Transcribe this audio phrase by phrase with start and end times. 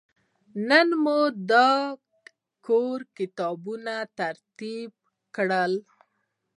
[0.69, 1.19] نن مې
[1.49, 1.51] د
[2.65, 4.91] کور کتابونه ترتیب
[5.35, 5.73] کړل.